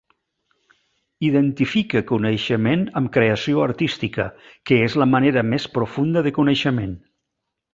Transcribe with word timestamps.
Identifique 1.27 2.01
coneixement 2.13 2.85
amb 3.01 3.11
creació 3.17 3.61
artística, 3.67 4.25
que 4.71 4.81
és 4.87 4.97
la 5.03 5.09
manera 5.15 5.45
més 5.51 5.69
profunda 5.77 6.25
de 6.31 6.35
coneixement 6.41 6.99